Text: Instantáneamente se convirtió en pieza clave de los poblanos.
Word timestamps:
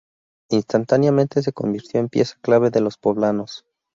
Instantáneamente 0.49 1.43
se 1.43 1.53
convirtió 1.53 1.99
en 1.99 2.09
pieza 2.09 2.35
clave 2.41 2.71
de 2.71 2.81
los 2.81 2.97
poblanos. 2.97 3.67